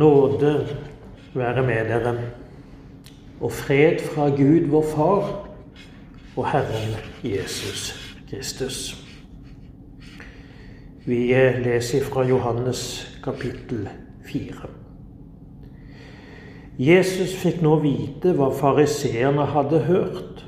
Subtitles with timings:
[0.00, 0.54] Nåde
[1.34, 2.14] være med dere,
[3.40, 5.26] og fred fra Gud vår Far
[6.36, 6.94] og Herren
[7.24, 7.90] Jesus
[8.30, 8.96] Kristus.
[11.04, 11.34] Vi
[11.64, 12.80] leser fra Johannes
[13.24, 13.88] kapittel
[14.24, 14.70] 4.
[16.78, 20.46] Jesus fikk nå vite hva fariseerne hadde hørt,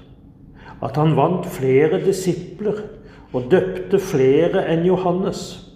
[0.81, 2.87] at han vant flere disipler
[3.33, 5.72] og døpte flere enn Johannes.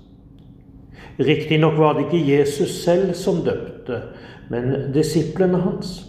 [1.18, 4.02] Riktignok var det ikke Jesus selv som døpte,
[4.50, 6.02] men disiplene hans.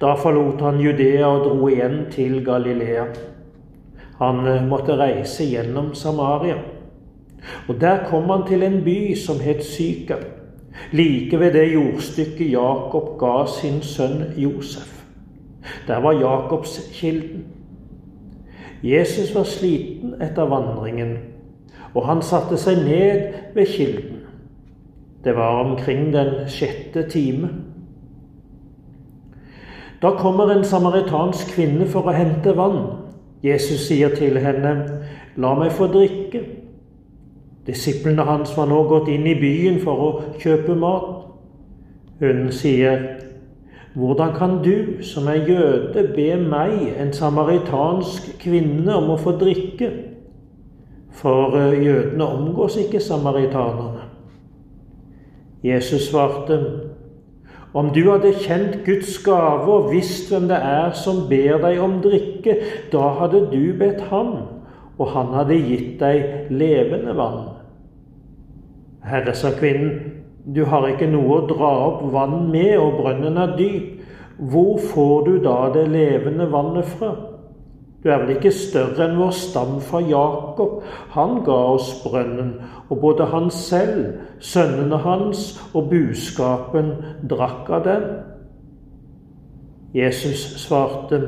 [0.00, 3.08] Da forlot han Judea og dro igjen til Galilea.
[4.20, 6.60] Han eh, måtte reise gjennom Samaria.
[7.68, 10.16] Og Der kom han til en by som het Syka,
[10.92, 15.04] like ved det jordstykket Jakob ga sin sønn Josef.
[15.86, 17.44] Der var Jakobskilden.
[18.82, 21.33] Jesus var sliten etter vandringen
[21.94, 24.20] og han satte seg ned ved kilden.
[25.24, 27.48] Det var omkring den sjette time.
[30.02, 32.82] Da kommer en samaritansk kvinne for å hente vann.
[33.42, 35.00] Jesus sier til henne,
[35.36, 36.44] 'La meg få drikke'.
[37.66, 41.24] Disiplene hans var nå gått inn i byen for å kjøpe mat.
[42.20, 42.98] Hun sier,
[43.96, 50.13] 'Hvordan kan du, som er jøde, be meg, en samaritansk kvinne, om å få drikke?'
[51.14, 54.10] For eh, jødene omgås ikke samaritanerne.
[55.64, 56.58] Jesus svarte,
[57.74, 61.96] om du hadde kjent Guds gave og visst hvem det er som ber deg om
[62.04, 62.58] drikke,
[62.92, 64.34] da hadde du bedt ham,
[64.98, 67.48] og han hadde gitt deg levende vann.
[69.04, 70.22] Herre, sa kvinnen,
[70.54, 73.90] du har ikke noe å dra opp vann med, og brønnen er dyp.
[74.38, 77.12] Hvor får du da det levende vannet fra?
[78.04, 80.82] Du er vel ikke større enn vår stamfar Jakob.
[81.14, 82.58] Han ga oss brønnen,
[82.92, 86.92] og både han selv, sønnene hans og buskapen
[87.30, 88.04] drakk av den.
[89.96, 91.22] Jesus svarte,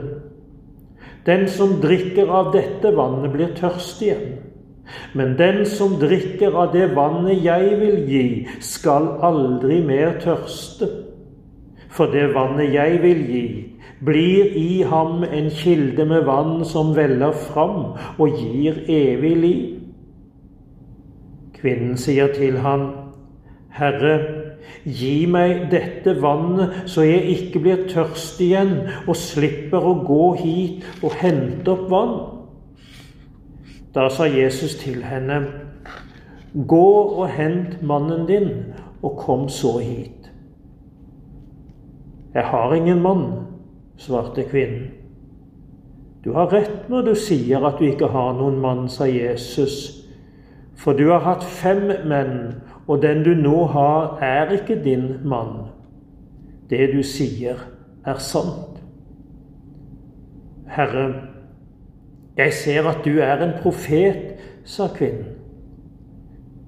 [1.26, 4.36] Den som drikker av dette vannet, blir tørst igjen.
[5.14, 8.26] Men den som drikker av det vannet jeg vil gi,
[8.60, 10.86] skal aldri mer tørste.
[11.88, 13.46] For det vannet jeg vil gi,
[14.04, 19.62] blir i ham en kilde med vann som veller fram og gir evig liv.
[21.56, 22.90] Kvinnen sier til ham,
[23.72, 24.16] Herre,
[24.84, 28.74] gi meg dette vannet, så jeg ikke blir tørst igjen
[29.06, 32.16] og slipper å gå hit og hente opp vann.
[33.96, 35.46] Da sa Jesus til henne,
[36.56, 36.88] Gå
[37.20, 38.48] og hent mannen din,
[39.04, 40.30] og kom så hit.
[42.32, 43.45] Jeg har ingen mann,
[43.96, 44.90] svarte kvinnen.
[46.24, 50.02] Du har rett når du sier at du ikke har noen mann, sa Jesus.
[50.76, 52.56] For du har hatt fem menn,
[52.86, 55.68] og den du nå har, er ikke din mann.
[56.70, 57.62] Det du sier,
[58.06, 58.82] er sant.
[60.66, 61.06] Herre,
[62.36, 64.36] jeg ser at du er en profet,
[64.66, 65.36] sa kvinnen.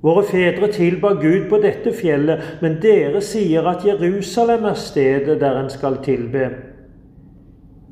[0.03, 5.59] Våre fedre tilba Gud på dette fjellet, men dere sier at Jerusalem er stedet der
[5.59, 6.47] en skal tilbe.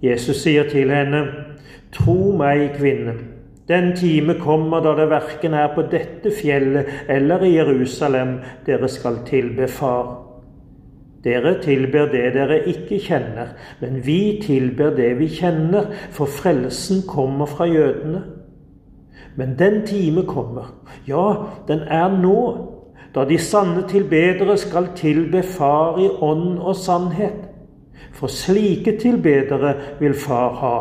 [0.03, 1.25] Jesus sier til henne,
[1.97, 3.15] Tro meg, kvinne,
[3.69, 8.37] den time kommer da det verken er på dette fjellet eller i Jerusalem
[8.67, 10.13] dere skal tilbe Far.
[11.25, 17.51] Dere tilber det dere ikke kjenner, men vi tilber det vi kjenner, for frelsen kommer
[17.51, 18.23] fra jødene.
[19.37, 20.71] Men den time kommer,
[21.09, 21.35] ja,
[21.67, 22.39] den er nå,
[23.15, 27.49] da de sanne tilbedere skal tilbe Far i ånd og sannhet.
[28.17, 30.77] For slike tilbedere vil Far ha.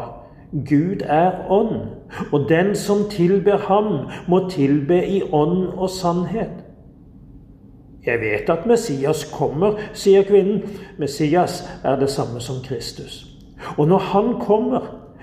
[0.70, 1.90] Gud er ånd,
[2.32, 6.64] og den som tilber ham, må tilbe i ånd og sannhet.
[8.06, 10.62] Jeg vet at Messias kommer, sier kvinnen.
[10.98, 13.26] Messias er det samme som Kristus.
[13.78, 14.80] Og når han kommer,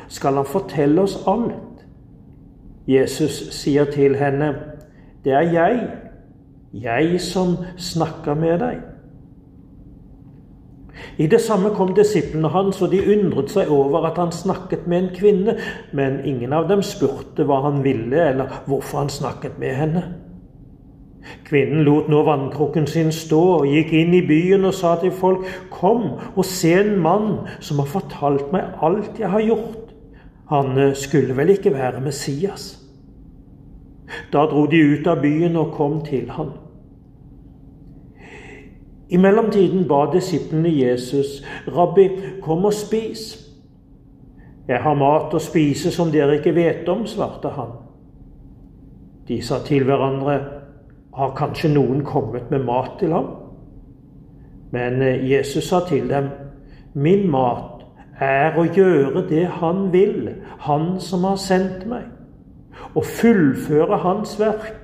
[0.08, 1.86] skal han fortelle oss alt.
[2.88, 4.54] Jesus sier til henne,
[5.24, 5.88] 'Det er jeg,
[6.72, 8.91] jeg som snakker med deg.'
[11.18, 14.98] I det samme kom disiplene hans, og de undret seg over at han snakket med
[14.98, 15.56] en kvinne,
[15.92, 20.04] men ingen av dem spurte hva han ville, eller hvorfor han snakket med henne.
[21.46, 25.46] Kvinnen lot nå vannkrukken sin stå og gikk inn i byen og sa til folk,
[25.70, 27.28] Kom og se en mann
[27.60, 29.92] som har fortalt meg alt jeg har gjort.
[30.50, 32.72] Han eh, skulle vel ikke være Messias?
[34.32, 36.52] Da dro de ut av byen og kom til ham.
[39.12, 42.08] I mellomtiden ba disiplene Jesus, 'Rabbi,
[42.42, 43.38] kom og spis.'
[44.68, 47.68] 'Jeg har mat å spise som dere ikke vet om', svarte han.
[49.28, 50.40] De sa til hverandre,
[51.14, 53.30] 'Har kanskje noen kommet med mat til ham?'
[54.72, 56.28] Men eh, Jesus sa til dem,
[56.94, 57.84] Min mat
[58.20, 62.04] er å gjøre det Han vil, Han som har sendt meg,
[62.94, 64.81] og fullføre Hans verk.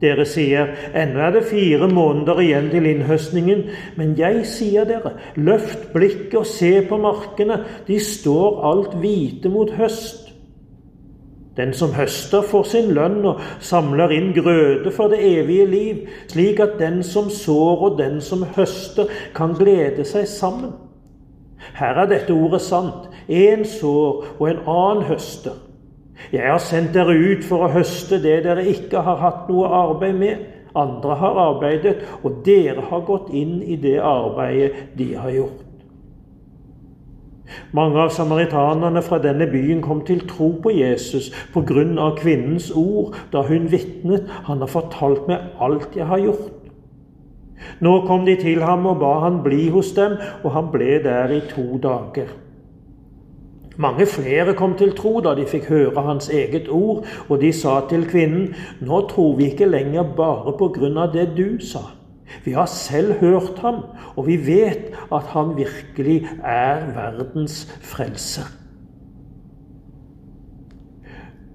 [0.00, 3.62] Dere sier, ennå er det fire måneder igjen til innhøstningen,
[3.96, 9.72] men jeg sier dere, løft blikket og se på markene, de står alt hvite mot
[9.78, 10.26] høst.
[11.56, 16.60] Den som høster, får sin lønn og samler inn grøde for det evige liv, slik
[16.60, 20.74] at den som sår og den som høster, kan glede seg sammen.
[21.76, 23.08] Her er dette ordet sant.
[23.32, 25.56] Én sår og en annen høster.
[26.32, 30.16] Jeg har sendt dere ut for å høste det dere ikke har hatt noe arbeid
[30.20, 30.44] med.
[30.76, 35.62] Andre har arbeidet, og dere har gått inn i det arbeidet de har gjort.
[37.72, 43.42] Mange av samaritanerne fra denne byen kom til tro på Jesus av kvinnens ord da
[43.42, 46.52] hun vitnet 'Han har fortalt meg alt jeg har gjort'.
[47.80, 51.28] Nå kom de til ham og ba han bli hos dem, og han ble der
[51.28, 52.28] i to dager.
[53.76, 57.80] Mange flere kom til tro da de fikk høre hans eget ord, og de sa
[57.88, 61.92] til kvinnen, 'Nå tror vi ikke lenger bare på grunn av det du sa.'
[62.44, 63.74] Vi har selv hørt ham,
[64.16, 68.48] og vi vet at han virkelig er verdens frelser.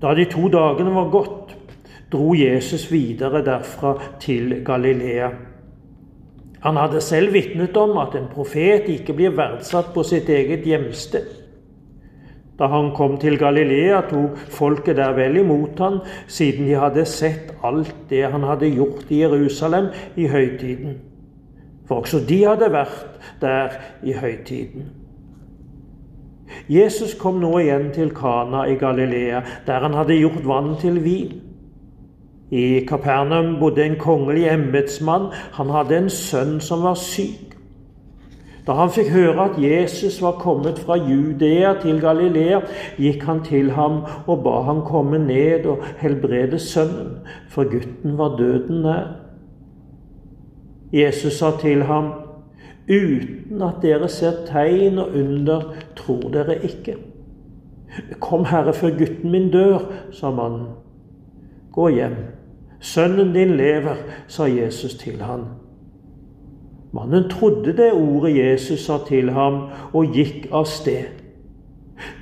[0.02, 1.58] Da de to dagene var gått,
[2.12, 5.30] dro Jesus videre derfra til Galilea.
[6.62, 11.41] Han hadde selv vitnet om at en profet ikke blir verdsatt på sitt eget hjemsted.
[12.62, 15.98] Da han kom til Galilea, tok folket der vel imot han,
[16.30, 21.00] siden de hadde sett alt det han hadde gjort i Jerusalem i høytiden.
[21.88, 24.92] For også de hadde vært der i høytiden.
[26.69, 31.40] Jesus kom nå igjen til Kana i Galilea, der han hadde gjort vann til vin.
[32.52, 35.31] I Kapernaum bodde en kongelig embetsmann.
[35.58, 37.50] Han hadde en sønn som var syk.
[38.68, 42.60] Da han fikk høre at Jesus var kommet fra Judea til Galilea,
[42.98, 48.36] gikk han til ham og ba ham komme ned og helbrede sønnen, for gutten var
[48.38, 49.08] døden nær.
[50.94, 52.12] Jesus sa til ham,
[52.90, 56.98] uten at dere ser tegn og under, tror dere ikke.
[58.19, 59.80] Kom, Herre, før gutten min dør,
[60.12, 60.68] sa mannen.
[61.72, 62.16] Gå hjem.
[62.80, 63.96] Sønnen din lever,
[64.28, 65.61] sa Jesus til ham.
[66.92, 71.22] Mannen trodde det ordet Jesus sa til ham, og gikk av sted.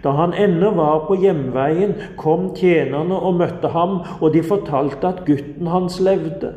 [0.04, 5.24] Da han ennå var på hjemveien, kom tjenerne og møtte ham, og de fortalte at
[5.25, 6.54] gutten hans levde.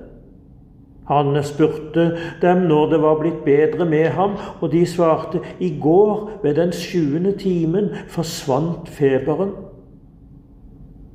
[1.08, 2.04] Han spurte
[2.42, 6.72] dem når det var blitt bedre med ham, og de svarte i går ved den
[6.72, 9.54] sjuende timen forsvant feberen.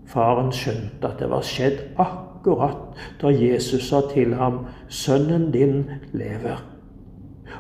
[0.08, 5.86] Faren skjønte at det var skjedd akkurat da Jesus sa til ham, sønnen din
[6.16, 6.77] lever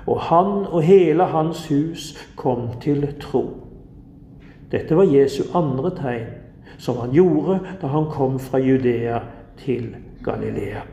[0.07, 3.43] og han og hele hans hus kom til tro.
[4.71, 6.27] Dette var Jesu andre tegn,
[6.77, 9.19] som han gjorde da han kom fra Judea
[9.59, 10.83] til Galilea.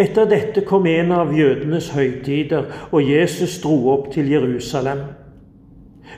[0.00, 5.02] Etter dette kom en av jødenes høytider, og Jesus dro opp til Jerusalem.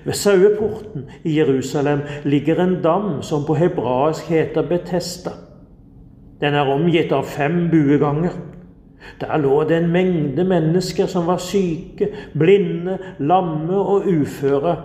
[0.05, 5.35] Ved saueporten i Jerusalem ligger en dam som på hebraisk heter Betesta.
[6.41, 8.39] Den er omgitt av fem bueganger.
[9.21, 14.77] Der lå det en mengde mennesker som var syke, blinde, lamme og uføre.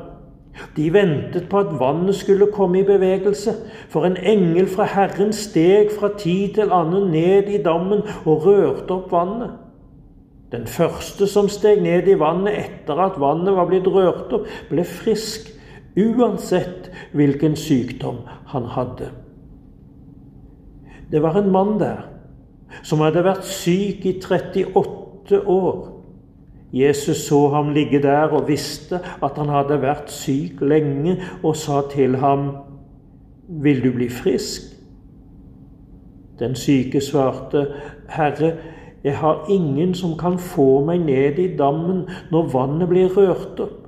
[0.75, 3.53] De ventet på at vannet skulle komme i bevegelse,
[3.89, 8.91] for en engel fra Herren steg fra tid til annen ned i dammen og rørte
[8.95, 9.53] opp vannet.
[10.51, 14.85] Den første som steg ned i vannet etter at vannet var blitt rørt opp, ble
[14.87, 15.51] frisk,
[15.97, 18.21] uansett hvilken sykdom
[18.53, 19.11] han hadde.
[21.11, 22.05] Det var en mann der
[22.83, 25.97] som hadde vært syk i 38 år.
[26.73, 31.81] Jesus så ham ligge der og visste at han hadde vært syk lenge, og sa
[31.91, 32.57] til ham,
[33.49, 34.75] 'Vil du bli frisk?'
[36.39, 37.67] Den syke svarte,
[38.09, 38.53] 'Herre,
[39.03, 43.87] jeg har ingen som kan få meg ned i dammen når vannet blir rørt opp.'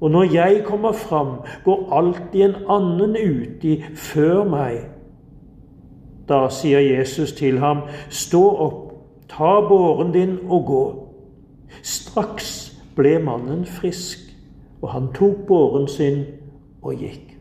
[0.00, 1.26] Og når jeg kommer fram,
[1.64, 4.95] går alltid en annen uti før meg.
[6.28, 8.82] Da sier Jesus til ham, Stå opp,
[9.28, 10.84] ta båren din og gå.
[11.82, 14.18] Straks ble mannen frisk,
[14.82, 16.24] og han tok båren sin
[16.82, 17.36] og gikk.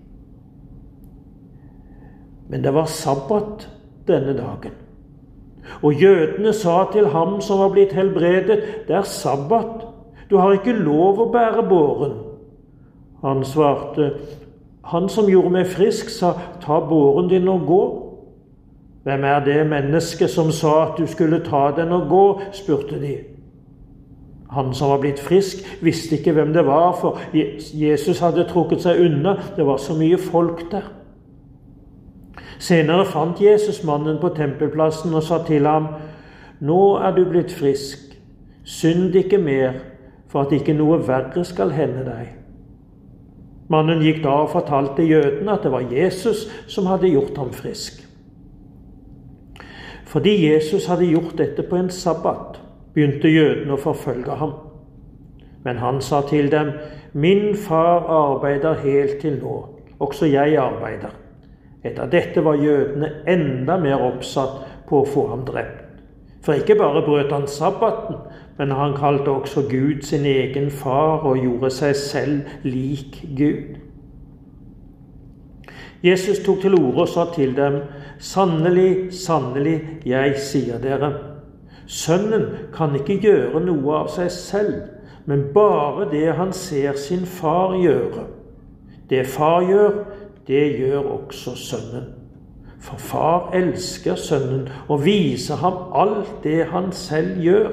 [2.49, 3.69] Men det var sabbat
[4.07, 4.75] denne dagen.
[5.81, 9.87] Og jødene sa til ham som var blitt helbredet, det er sabbat,
[10.29, 12.13] du har ikke lov å bære båren.
[13.21, 14.11] Han svarte,
[14.85, 17.83] han som gjorde meg frisk, sa, ta båren din og gå.
[19.05, 22.41] Hvem er det mennesket som sa at du skulle ta den og gå?
[22.57, 23.17] spurte de.
[24.49, 27.19] Han som var blitt frisk, visste ikke hvem det var, for
[27.73, 29.35] Jesus hadde trukket seg unna.
[29.57, 30.87] Det var så mye folk der.
[32.59, 35.87] Senere fant Jesus mannen på tempelplassen og sa til ham,
[36.59, 38.15] Nå er du blitt frisk,
[38.63, 39.75] synd ikke mer,
[40.31, 42.31] for at ikke noe verre skal hende deg.
[43.69, 48.04] Mannen gikk da og fortalte jødene at det var Jesus som hadde gjort ham frisk.
[50.15, 52.61] Fordi Jesus hadde gjort dette på en sabbat,
[52.95, 54.53] begynte jødene å forfølge ham.
[55.65, 56.69] Men han sa til dem,
[57.11, 59.57] Min far arbeider helt til nå,
[59.99, 61.11] også jeg arbeider.
[61.83, 65.83] Etter dette var jødene enda mer oppsatt på å få ham drept.
[66.47, 68.15] For ikke bare brøt han sabbaten,
[68.57, 73.81] men han kalte også Gud sin egen far og gjorde seg selv lik Gud.
[76.03, 77.79] Jesus tok til orde og sa til dem,
[78.19, 81.11] Sannelig, sannelig, jeg sier dere,
[81.87, 84.75] Sønnen kan ikke gjøre noe av seg selv,
[85.25, 88.25] men bare det han ser sin far gjøre.
[89.09, 89.99] Det far gjør,
[90.47, 92.07] det gjør også Sønnen.
[92.81, 97.71] For far elsker Sønnen og viser ham alt det han selv gjør.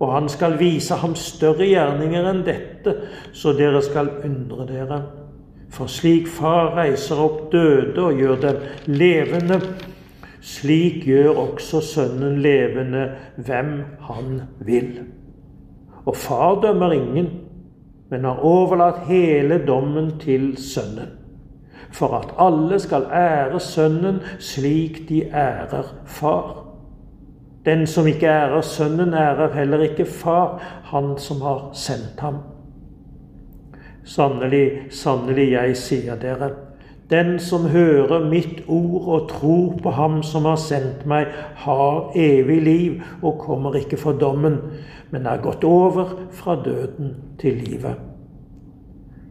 [0.00, 2.94] Og han skal vise ham større gjerninger enn dette,
[3.36, 5.00] så dere skal undre dere.
[5.70, 8.56] For slik Far reiser opp døde og gjør dem
[8.90, 9.60] levende,
[10.42, 13.04] slik gjør også Sønnen levende
[13.36, 13.72] hvem
[14.08, 14.90] han vil.
[16.04, 17.30] Og Far dømmer ingen,
[18.10, 21.14] men har overlatt hele dommen til Sønnen,
[21.94, 26.66] for at alle skal ære Sønnen slik de ærer Far.
[27.64, 30.58] Den som ikke ærer Sønnen, ærer heller ikke Far,
[30.90, 32.40] han som har sendt ham.
[34.04, 36.50] Sannelig, sannelig, jeg sier dere,
[37.10, 41.26] den som hører mitt ord og tror på Ham som har sendt meg,
[41.64, 44.60] har evig liv og kommer ikke for dommen,
[45.10, 47.98] men er gått over fra døden til livet.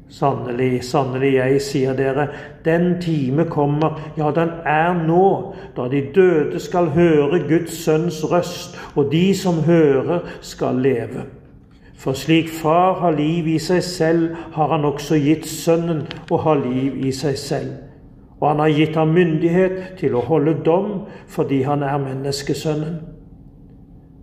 [0.10, 2.28] Sannelig, sannelig, jeg sier dere,
[2.66, 8.78] den time kommer, ja, den er nå, da de døde skal høre Guds sønns røst,
[8.96, 11.30] og de som hører, skal leve.
[12.00, 16.54] For slik Far har liv i seg selv, har han også gitt Sønnen å ha
[16.56, 17.74] liv i seg selv.
[18.40, 20.94] Og han har gitt ham myndighet til å holde dom
[21.28, 23.02] fordi han er menneskesønnen.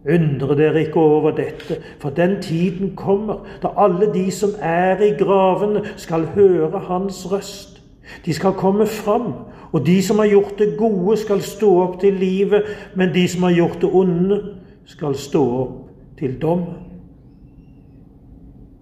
[0.09, 5.11] Undre dere ikke over dette, for den tiden kommer da alle de som er i
[5.19, 7.83] gravene, skal høre hans røst.
[8.25, 9.33] De skal komme fram,
[9.73, 13.45] og de som har gjort det gode, skal stå opp til livet, men de som
[13.51, 14.41] har gjort det onde,
[14.87, 15.81] skal stå opp
[16.23, 16.86] til dom.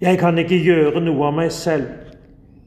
[0.05, 1.87] Jeg kan ikke gjøre noe av meg selv.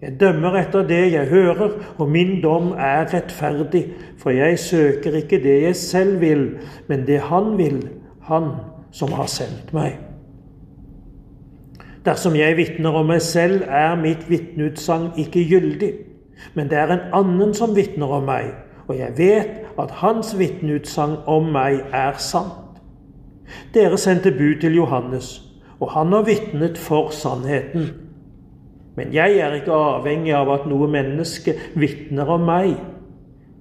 [0.02, 3.84] Jeg dømmer etter det jeg hører, og min dom er rettferdig,
[4.18, 6.48] for jeg søker ikke det jeg selv vil,
[6.88, 7.90] men det Han vil,
[8.22, 8.50] Han
[8.92, 10.00] som har sendt meg.
[12.06, 15.94] Dersom jeg vitner om meg selv, er mitt vitneutsagn ikke gyldig,
[16.54, 18.54] men det er en annen som vitner om meg,
[18.88, 22.82] og jeg vet at hans vitneutsagn om meg er sant.
[23.74, 25.47] Dere sendte bud til Johannes
[25.80, 27.90] og han har vitnet for sannheten.
[28.98, 32.78] Men jeg er ikke avhengig av at noe menneske vitner om meg.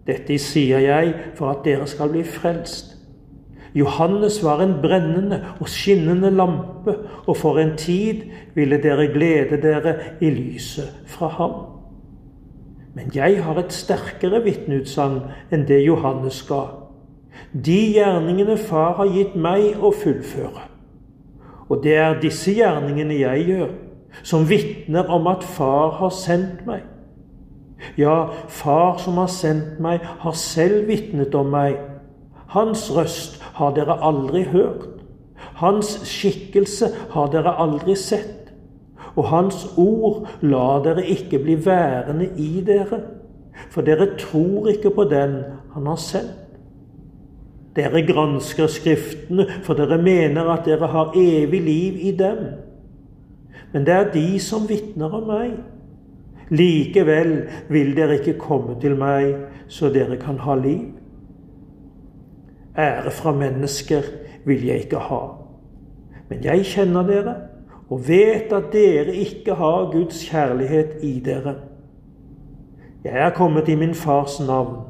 [0.06, 2.94] Dette sier jeg for at dere skal bli frelst.
[3.76, 6.94] Johannes var en brennende og skinnende lampe,
[7.26, 8.22] og for en tid
[8.54, 11.58] ville dere glede dere i lyset fra ham.
[12.96, 15.18] Men jeg har et sterkere vitneutsagn
[15.52, 16.62] enn det Johannes ga.
[17.52, 20.75] De gjerningene Far har gitt meg å fullføre.
[21.68, 23.72] Og det er disse gjerningene jeg gjør,
[24.22, 26.84] som vitner om at Far har sendt meg.
[27.98, 31.76] Ja, Far som har sendt meg, har selv vitnet om meg.
[32.54, 35.02] Hans røst har dere aldri hørt.
[35.60, 38.52] Hans skikkelse har dere aldri sett.
[39.16, 43.00] Og hans ord lar dere ikke bli værende i dere,
[43.72, 45.38] for dere tror ikke på den
[45.74, 46.45] han har sendt.
[47.76, 52.44] Dere gransker Skriftene, for dere mener at dere har evig liv i dem.
[53.72, 55.56] Men det er de som vitner om meg.
[56.50, 57.34] Likevel
[57.68, 59.34] vil dere ikke komme til meg,
[59.68, 60.94] så dere kan ha liv.
[62.78, 64.08] Ære fra mennesker
[64.46, 65.20] vil jeg ikke ha.
[66.28, 67.34] Men jeg kjenner dere
[67.90, 71.54] og vet at dere ikke har Guds kjærlighet i dere.
[73.04, 74.80] Jeg er kommet i min fars navn,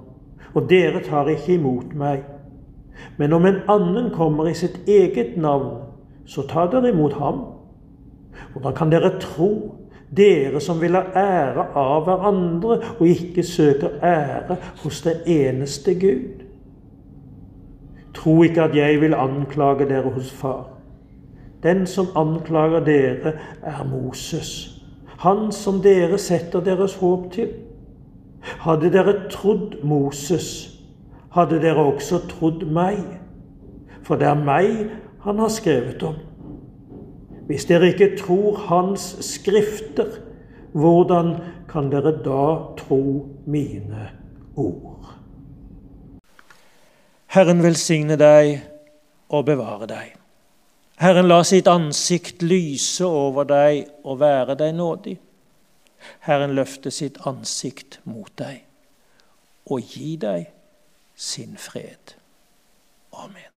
[0.54, 2.24] og dere tar ikke imot meg.
[3.16, 5.82] Men om en annen kommer i sitt eget navn,
[6.26, 7.42] så ta dere imot ham.
[8.52, 9.74] Hvordan kan dere tro,
[10.16, 16.46] dere som vil ha ære av hverandre og ikke søker ære hos den eneste Gud?
[18.14, 20.68] Tro ikke at jeg vil anklage dere hos Far.
[21.62, 24.82] Den som anklager dere, er Moses,
[25.18, 27.48] han som dere setter deres håp til.
[28.42, 30.75] Hadde dere trodd Moses,
[31.36, 33.02] hadde dere også trodd meg,
[34.06, 34.72] for det er meg
[35.26, 36.16] han har skrevet om.
[37.46, 40.18] Hvis dere ikke tror Hans skrifter,
[40.72, 41.36] hvordan
[41.70, 42.46] kan dere da
[42.78, 44.08] tro mine
[44.56, 45.12] ord?
[47.36, 48.62] Herren velsigne deg
[49.28, 50.14] og bevare deg.
[50.96, 55.18] Herren la sitt ansikt lyse over deg og være deg nådig.
[56.24, 58.62] Herren løfte sitt ansikt mot deg
[59.66, 60.55] og gi deg
[61.16, 62.14] sin fred.
[63.12, 63.55] Amen.